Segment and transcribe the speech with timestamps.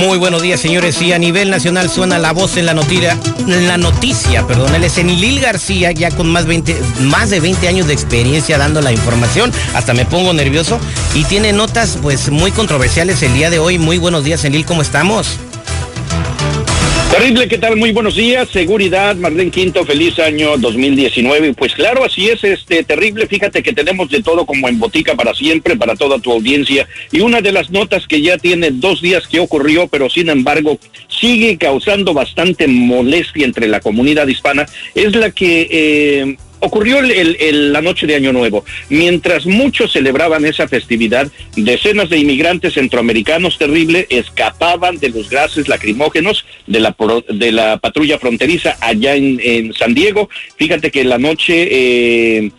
[0.00, 1.00] Muy buenos días, señores.
[1.02, 4.74] Y a nivel nacional suena la voz en la noticia, la noticia, perdón.
[4.74, 8.92] Él es García, ya con más, 20, más de 20 años de experiencia dando la
[8.92, 9.52] información.
[9.74, 10.78] Hasta me pongo nervioso.
[11.14, 13.78] Y tiene notas, pues, muy controversiales el día de hoy.
[13.78, 15.38] Muy buenos días, Enil, ¿cómo estamos?
[17.18, 17.76] Terrible, ¿qué tal?
[17.76, 18.48] Muy buenos días.
[18.48, 21.52] Seguridad, Marlene Quinto, feliz año 2019.
[21.52, 23.26] Pues claro, así es, este terrible.
[23.26, 26.88] Fíjate que tenemos de todo como en botica para siempre, para toda tu audiencia.
[27.10, 30.78] Y una de las notas que ya tiene dos días que ocurrió, pero sin embargo
[31.08, 37.80] sigue causando bastante molestia entre la comunidad hispana, es la que eh, ocurrió el, la
[37.80, 38.64] noche de Año Nuevo.
[38.88, 46.44] Mientras muchos celebraban esa festividad, decenas de inmigrantes centroamericanos terrible escapaban de los gases lacrimógenos
[46.66, 46.96] de la,
[47.28, 50.28] de la patrulla fronteriza allá en, en San Diego.
[50.56, 51.68] Fíjate que la noche...
[51.70, 52.50] Eh,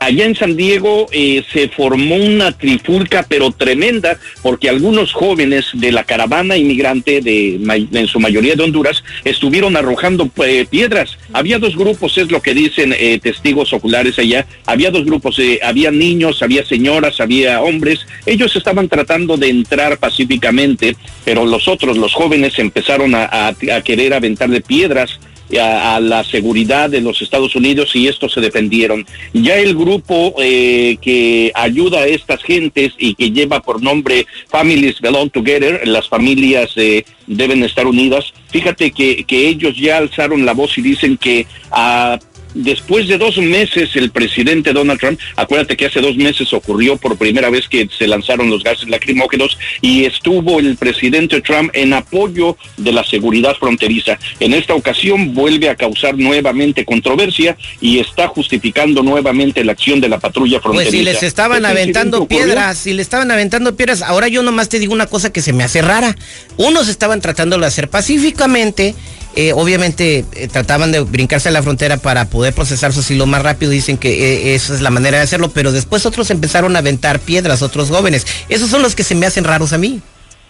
[0.00, 5.92] allá en San Diego eh, se formó una trifulca pero tremenda porque algunos jóvenes de
[5.92, 7.60] la caravana inmigrante de
[7.92, 11.18] en su mayoría de Honduras estuvieron arrojando eh, piedras.
[11.32, 14.46] Había dos grupos, es lo que dicen eh, testigos oculares allá.
[14.66, 18.06] Había dos grupos, había niños, había señoras, había hombres.
[18.24, 24.60] Ellos estaban tratando de entrar pacíficamente, pero los otros, los jóvenes, empezaron a, querer aventarle
[24.62, 25.20] piedras
[25.58, 29.06] a, a, la seguridad de los Estados Unidos y estos se defendieron.
[29.32, 35.00] Ya el grupo eh, que ayuda a estas gentes y que lleva por nombre Families
[35.00, 40.52] Belong Together, las familias eh, deben estar unidas, fíjate que, que ellos ya alzaron la
[40.52, 42.18] voz y dicen que a
[42.54, 47.16] después de dos meses el presidente Donald Trump, acuérdate que hace dos meses ocurrió por
[47.16, 52.56] primera vez que se lanzaron los gases lacrimógenos y estuvo el presidente Trump en apoyo
[52.76, 54.18] de la seguridad fronteriza.
[54.38, 60.08] En esta ocasión vuelve a causar nuevamente controversia y está justificando nuevamente la acción de
[60.08, 60.90] la patrulla fronteriza.
[60.90, 64.68] Pues si les estaban ¿Este aventando piedras, si le estaban aventando piedras, ahora yo nomás
[64.68, 66.16] te digo una cosa que se me hace rara.
[66.56, 68.94] Unos estaban tratando de hacer pacíficamente
[69.36, 73.42] eh, obviamente eh, trataban de brincarse a la frontera para poder procesar su asilo más
[73.42, 76.80] rápido, dicen que eh, esa es la manera de hacerlo, pero después otros empezaron a
[76.80, 78.26] aventar piedras, otros jóvenes.
[78.48, 80.00] Esos son los que se me hacen raros a mí.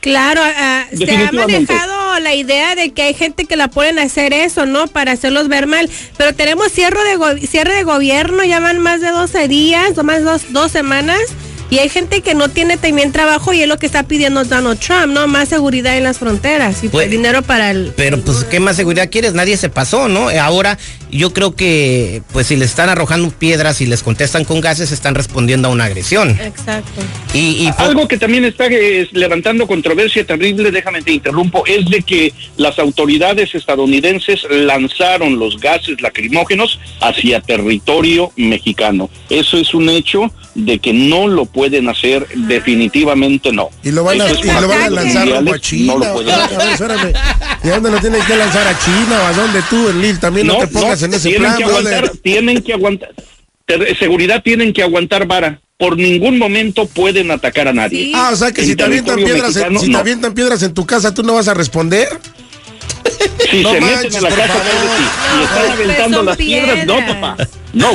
[0.00, 4.32] Claro, uh, se ha manejado la idea de que hay gente que la pueden hacer
[4.32, 4.86] eso, ¿no?
[4.86, 5.90] Para hacerlos ver mal.
[6.16, 10.18] Pero tenemos cierre de, cierre de gobierno, ya van más de 12 días o más
[10.18, 11.20] de dos, dos semanas.
[11.70, 14.80] Y hay gente que no tiene también trabajo y es lo que está pidiendo Donald
[14.80, 15.28] Trump, ¿no?
[15.28, 17.92] Más seguridad en las fronteras y pues, dinero para el...
[17.96, 19.34] Pero pues, ¿qué más seguridad quieres?
[19.34, 20.28] Nadie se pasó, ¿no?
[20.30, 20.78] Ahora
[21.10, 25.14] yo creo que, pues si les están arrojando piedras y les contestan con gases, están
[25.14, 26.30] respondiendo a una agresión.
[26.30, 27.02] Exacto.
[27.32, 32.02] Y, y Algo que también está eh, levantando controversia terrible, déjame te interrumpo, es de
[32.02, 39.10] que las autoridades estadounidenses lanzaron los gases lacrimógenos hacia territorio mexicano.
[39.28, 43.70] Eso es un hecho de que no lo pueden hacer, definitivamente no.
[43.82, 45.94] Y lo van a, y lo van a lanzar a China.
[45.94, 46.20] No lo
[46.72, 47.12] espérame.
[47.62, 50.18] ¿Y a dónde lo tienen que lanzar a China o a dónde tú, el Lil?
[50.18, 53.14] También no, no te pongas no, en ese tienen plan, que aguantar, Tienen que aguantar,
[53.98, 55.60] seguridad tienen que aguantar vara.
[55.78, 58.06] Por ningún momento pueden atacar a nadie.
[58.06, 58.12] Sí.
[58.14, 60.74] Ah, o sea que si te, avientan piedras, mexicano, en, si te avientan piedras en
[60.74, 62.08] tu casa, ¿tú no vas a responder?
[63.50, 64.54] Si no se manches, meten a la casa
[65.38, 67.36] y están aventando las piedras, no, papá.
[67.72, 67.92] No,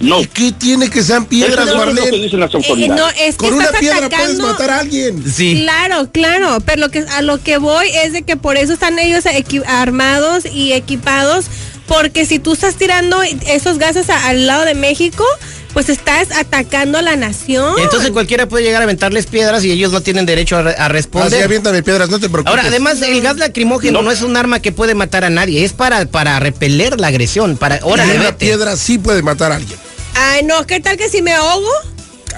[0.00, 0.20] no.
[0.20, 2.00] ¿Y qué tiene que sean piedras, Eso Marlene?
[2.00, 2.90] es lo que dicen las autoridades.
[2.90, 4.26] Eh, no, es que Con una piedra atacando...
[4.26, 5.24] puedes matar a alguien.
[5.30, 5.60] Sí.
[5.62, 8.98] Claro, claro, pero lo que, a lo que voy es de que por eso están
[8.98, 9.24] ellos
[9.66, 11.46] armados y equipados,
[11.90, 15.24] porque si tú estás tirando esos gases a, al lado de México,
[15.72, 17.74] pues estás atacando a la nación.
[17.80, 21.34] Entonces cualquiera puede llegar a aventarles piedras y ellos no tienen derecho a, a responder.
[21.34, 22.48] Así aviéntame piedras, no te preocupes.
[22.48, 24.02] Ahora, además, el gas lacrimógeno no.
[24.02, 27.56] no, es un arma que puede matar a nadie, es para, para repeler la agresión.
[27.56, 29.78] Para, ahora una piedra sí puede matar a alguien.
[30.14, 31.72] Ay, no, ¿qué tal que si me ahogo?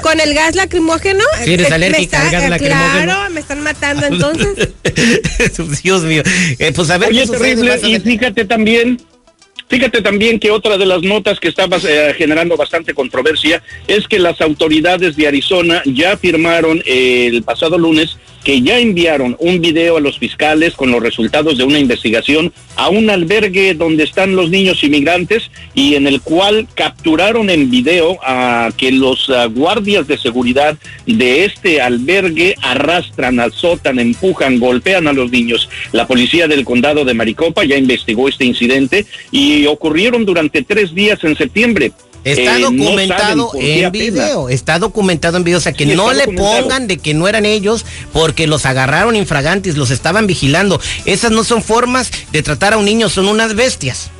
[0.00, 1.22] Con el gas lacrimógeno.
[1.44, 3.04] Si eres alérgica está, al gas lacrimógeno.
[3.04, 4.70] Claro, me están matando entonces.
[5.82, 6.22] Dios mío.
[6.58, 8.96] Eh, pues a ver Oye, qué terrible, y fíjate también
[9.72, 14.19] Fíjate también que otra de las notas que está eh, generando bastante controversia es que
[14.19, 20.00] las autoridades de Arizona ya firmaron el pasado lunes que ya enviaron un video a
[20.00, 24.82] los fiscales con los resultados de una investigación a un albergue donde están los niños
[24.82, 30.76] inmigrantes y en el cual capturaron en video a que los uh, guardias de seguridad
[31.06, 35.68] de este albergue arrastran, azotan, empujan, golpean a los niños.
[35.92, 41.22] La policía del condado de Maricopa ya investigó este incidente y ocurrieron durante tres días
[41.24, 41.92] en septiembre.
[42.24, 46.98] Está documentado en video, está documentado en video, o sea que no le pongan de
[46.98, 50.80] que no eran ellos porque los agarraron infragantes, los estaban vigilando.
[51.04, 54.10] Esas no son formas de tratar a un niño, son unas bestias.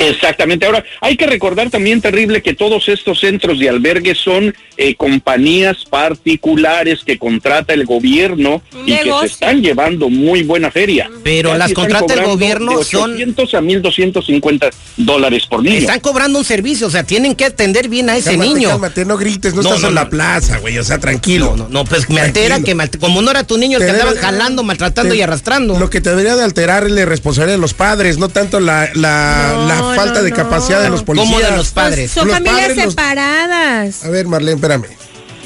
[0.00, 0.64] Exactamente.
[0.64, 5.84] Ahora, hay que recordar también, terrible, que todos estos centros de albergue son eh, compañías
[5.84, 11.10] particulares que contrata el gobierno y que se están llevando muy buena feria.
[11.22, 13.12] Pero las contrata el gobierno de son...
[13.12, 15.78] 800 a 1250 dólares por niño.
[15.78, 18.70] Están cobrando un servicio, o sea, tienen que atender bien a ese niño.
[18.70, 21.54] Cálmate, no grites, no, estás en la plaza, güey, o sea, tranquilo.
[21.56, 24.62] No, no, pues me altera que como no era tu niño el que andaba jalando,
[24.62, 25.78] maltratando y arrastrando.
[25.78, 28.88] Lo que te debería de alterar es la responsabilidad de los padres, no tanto la,
[28.94, 31.32] la falta de capacidad de los policías.
[31.32, 32.10] ¿Cómo de los padres?
[32.10, 34.04] son familias separadas.
[34.04, 34.86] A ver, Marlene, espérame.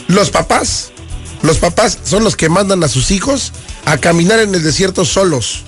[0.09, 0.93] Los papás,
[1.43, 3.53] los papás son los que mandan a sus hijos
[3.85, 5.65] a caminar en el desierto solos.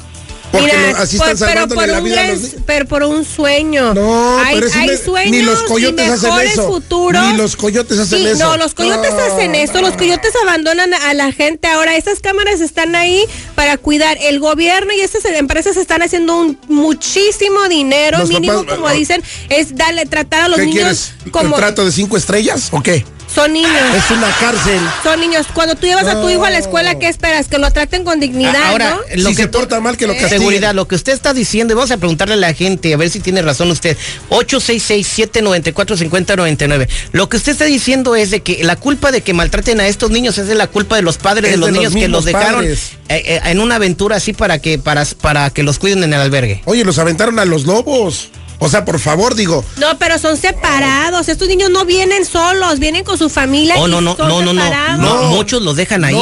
[0.53, 2.57] Porque así están salvando la vida los...
[2.65, 3.95] Pero por un sueño.
[3.95, 6.69] No, hay, pero hay sueños ni los coyotes hacen eso.
[6.69, 7.23] Futuros.
[7.23, 8.39] Ni los coyotes hacen eso.
[8.39, 9.81] No, los coyotes hacen eso.
[9.81, 11.69] Los coyotes abandonan a la gente.
[11.69, 14.19] Ahora, estas cámaras están ahí para cuidar.
[14.21, 18.25] El gobierno y estas empresas están haciendo un muchísimo dinero.
[18.27, 21.13] mínimo, como dicen, es darle, tratar a los niños quieres?
[21.31, 21.51] como.
[21.51, 23.05] ¿Contrato de cinco estrellas o qué?
[23.37, 23.71] Son niños.
[23.95, 24.81] Es una cárcel.
[25.03, 25.47] Son niños.
[25.53, 27.49] Cuando tú llevas a tu hijo a la escuela, ¿qué esperas?
[27.49, 28.71] Que lo traten con dignidad.
[28.71, 30.39] Ahora, lo que se porta mal, que lo castiguen.
[30.39, 33.11] Seguridad, lo que usted está diciendo, y vamos a preguntarle a la gente, a ver
[33.11, 33.95] si tiene razón usted.
[34.31, 36.89] 866-794-5099.
[37.13, 40.11] Lo que usted está diciendo es de que la culpa de que maltraten a estos
[40.11, 42.79] niños es de la culpa de los padres de los niños que los dejaron eh,
[43.09, 46.63] eh, en una aventura así para que, para, para que los cuiden en el albergue.
[46.65, 48.31] Oye, los aventaron a los lobos.
[48.59, 49.65] O sea, por favor, digo.
[49.77, 51.29] No, pero son separados.
[51.29, 53.75] Estos niños no vienen solos, vienen con su familia.
[53.79, 56.17] Oh, no, no, no, no, no, Muchos los dejan ahí.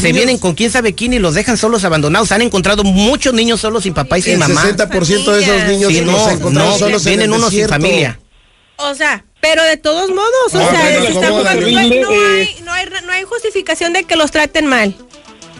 [0.00, 2.32] Se vienen con quién sabe quién y los dejan solos abandonados.
[2.32, 4.62] Han encontrado muchos niños solos sin papá y sin mamá.
[4.66, 8.18] El 60% de esos niños sí, no, no, solos vienen unos sin familia.
[8.76, 10.70] O sea, pero de todos modos, o sea,
[11.14, 12.00] no, hay,
[12.62, 14.94] no, hay, no hay justificación de que los traten mal.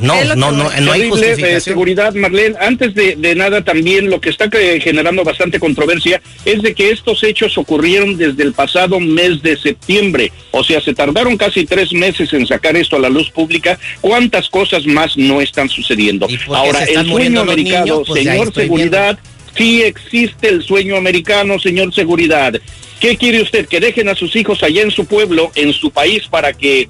[0.01, 2.57] No, no, no, no hay de seguridad, Marlene.
[2.61, 4.49] Antes de, nada, también lo que está
[4.81, 10.33] generando bastante controversia es de que estos hechos ocurrieron desde el pasado mes de septiembre.
[10.51, 13.79] O sea, se tardaron casi tres meses en sacar esto a la luz pública.
[14.01, 16.29] ¿Cuántas cosas más no están sucediendo?
[16.49, 19.19] Ahora, el sueño americano, pues señor seguridad,
[19.57, 22.55] sí existe el sueño americano, señor seguridad.
[23.01, 23.67] ¿Qué quiere usted?
[23.67, 26.89] Que dejen a sus hijos allá en su pueblo, en su país, para que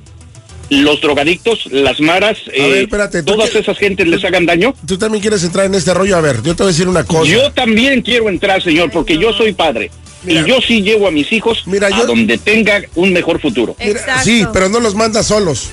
[0.70, 2.86] los drogadictos, las maras, eh,
[3.24, 4.74] todas esas gentes les hagan daño.
[4.86, 6.16] Tú también quieres entrar en este rollo.
[6.16, 7.30] A ver, yo te voy a decir una cosa.
[7.30, 9.90] Yo también quiero entrar, señor, porque yo soy padre.
[10.26, 13.76] y yo sí llevo a mis hijos a donde tenga un mejor futuro.
[14.22, 15.70] sí, pero no los manda solos.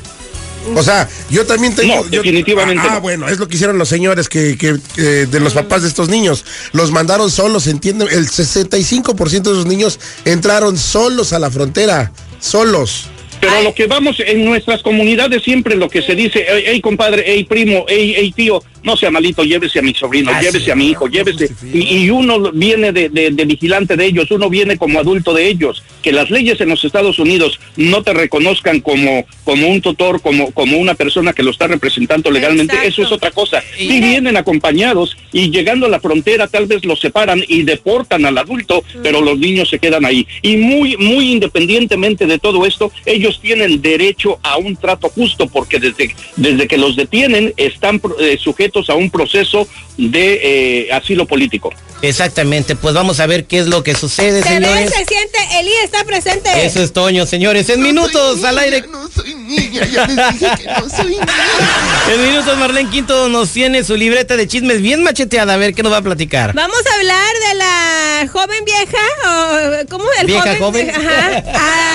[0.74, 1.96] O sea, yo también tengo.
[1.96, 2.88] No, definitivamente.
[2.90, 6.10] Ah, bueno, es lo que hicieron los señores que, que de los papás de estos
[6.10, 6.44] niños.
[6.72, 8.08] Los mandaron solos, entienden.
[8.10, 12.12] El 65% de esos niños entraron solos a la frontera.
[12.40, 13.10] Solos.
[13.46, 17.44] Pero lo que vamos en nuestras comunidades siempre lo que se dice, hey, compadre, hey
[17.44, 20.90] primo, hey, hey tío, no sea malito, llévese a mi sobrino, ah, llévese a mi
[20.90, 21.50] hijo, llévese.
[21.74, 23.10] Y, uno viene de,
[23.46, 25.84] vigilante de ellos, uno viene como adulto de ellos.
[26.04, 30.52] Que las leyes en los Estados Unidos no te reconozcan como, como un tutor, como,
[30.52, 33.64] como una persona que lo está representando legalmente, eso es otra cosa.
[33.76, 38.38] Si vienen acompañados y llegando a la frontera tal vez los separan y deportan al
[38.38, 40.28] adulto, pero los niños se quedan ahí.
[40.44, 45.80] Y muy, muy independientemente de todo esto, ellos tienen derecho a un trato justo porque
[45.80, 51.72] desde, desde que los detienen están eh, sujetos a un proceso de eh, asilo político.
[52.02, 54.92] Exactamente, pues vamos a ver qué es lo que sucede, se señores.
[54.92, 56.50] se siente, Eli está presente.
[56.66, 58.84] Eso es Toño, señores, en minutos al aire.
[58.92, 61.26] No soy niña, ya les dije que no soy niña.
[62.14, 65.84] en minutos Marlene Quinto nos tiene su libreta de chismes bien macheteada, a ver qué
[65.84, 66.54] nos va a platicar.
[66.54, 70.06] Vamos a hablar de la joven vieja, o ¿cómo?
[70.20, 70.90] El vieja joven.
[70.90, 71.95] Ajá.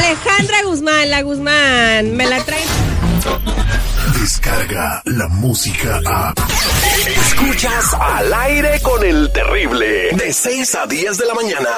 [0.00, 2.64] Alejandra Guzmán, la Guzmán, me la trae.
[4.18, 6.32] Descarga la música a.
[7.06, 10.10] Escuchas al aire con el terrible.
[10.12, 11.70] De 6 a 10 de la mañana.